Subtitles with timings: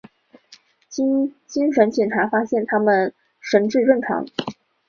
[0.89, 4.25] 经精神检查发现他们神智正常。